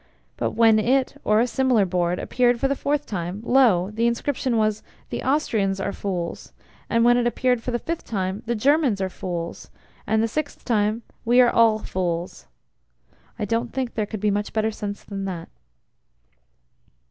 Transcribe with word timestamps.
But 0.35 0.55
when 0.55 0.79
it, 0.79 1.21
or 1.23 1.39
a 1.39 1.45
similar 1.45 1.85
board, 1.85 2.17
appeared 2.17 2.59
for 2.59 2.67
the 2.67 2.75
fourth 2.75 3.05
time, 3.05 3.39
lo! 3.45 3.91
the 3.91 4.07
inscription 4.07 4.57
was 4.57 4.81
"The 5.11 5.21
Austrians 5.21 5.79
are 5.79 5.91
fools!"; 5.93 6.53
and 6.89 7.05
when 7.05 7.17
it 7.17 7.27
appeared 7.27 7.61
for 7.61 7.69
the 7.69 7.77
fifth 7.77 8.03
time, 8.03 8.41
"The 8.47 8.55
Germans 8.55 8.99
are 8.99 9.09
fools!"; 9.09 9.69
and 10.07 10.23
the 10.23 10.27
sixth 10.27 10.65
time, 10.65 11.03
"We 11.23 11.39
are 11.39 11.51
all 11.51 11.77
fools!" 11.77 12.47
I 13.37 13.45
don't 13.45 13.73
think 13.73 13.93
there 13.93 14.07
could 14.07 14.21
be 14.21 14.31
much 14.31 14.53
better 14.53 14.71
sense 14.71 15.03
than 15.03 15.25
that. 15.25 15.49